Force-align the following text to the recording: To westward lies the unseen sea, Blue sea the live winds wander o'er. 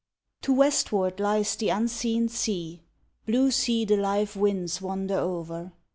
To 0.41 0.51
westward 0.53 1.19
lies 1.19 1.55
the 1.55 1.69
unseen 1.69 2.27
sea, 2.27 2.81
Blue 3.27 3.51
sea 3.51 3.85
the 3.85 3.97
live 3.97 4.35
winds 4.35 4.81
wander 4.81 5.19
o'er. 5.19 5.73